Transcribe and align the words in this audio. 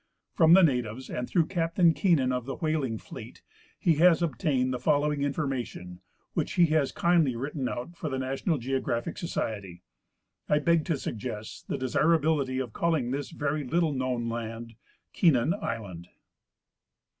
From 0.33 0.53
the 0.53 0.63
natives 0.63 1.11
and 1.11 1.29
through 1.29 1.45
Captain 1.45 1.93
Keenan 1.93 2.31
of 2.31 2.45
the 2.47 2.55
whaling 2.55 2.97
fleet 2.97 3.43
he 3.77 3.93
has 3.97 4.23
obtained 4.23 4.73
the 4.73 4.79
folloAving 4.79 5.21
information, 5.21 5.99
Avhich 6.35 6.55
he 6.55 6.65
has 6.73 6.91
kindly 6.91 7.35
written 7.35 7.69
out 7.69 7.95
for 7.95 8.09
the 8.09 8.17
National 8.17 8.57
Geographic 8.57 9.15
Society. 9.19 9.83
I 10.49 10.57
beg 10.57 10.85
to 10.85 10.97
suggest 10.97 11.67
the 11.67 11.77
desirability 11.77 12.57
of 12.57 12.73
calling 12.73 13.11
this 13.11 13.29
very 13.29 13.63
little 13.63 13.93
known 13.93 14.27
land 14.27 14.73
Keenan 15.13 15.53
island. 15.53 16.07